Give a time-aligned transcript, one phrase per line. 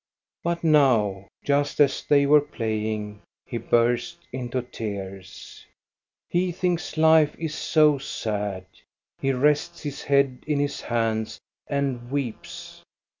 [0.43, 5.63] But now, just as they were playing, he burst into tears.
[6.27, 8.65] He thinks Hfe is so sad.
[9.19, 12.81] He rests his head in his hands and weeps.